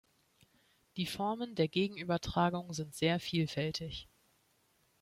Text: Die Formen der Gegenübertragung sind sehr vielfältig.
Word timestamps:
Die 0.97 1.05
Formen 1.05 1.53
der 1.53 1.67
Gegenübertragung 1.67 2.73
sind 2.73 2.95
sehr 2.95 3.19
vielfältig. 3.19 4.09